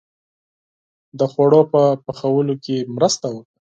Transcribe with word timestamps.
•د 1.19 1.21
خوړو 1.31 1.61
په 1.73 1.81
پخولو 2.05 2.53
کې 2.63 2.77
مرسته 2.95 3.27
وکړه. 3.35 3.59